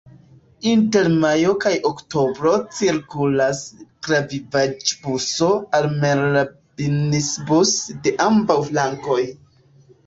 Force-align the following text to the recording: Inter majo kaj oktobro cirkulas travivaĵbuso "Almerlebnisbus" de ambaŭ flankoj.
Inter 0.69 1.09
majo 1.23 1.51
kaj 1.65 1.73
oktobro 1.89 2.53
cirkulas 2.79 3.61
travivaĵbuso 4.09 5.51
"Almerlebnisbus" 5.83 7.79
de 8.09 8.19
ambaŭ 8.31 8.59
flankoj. 8.75 9.23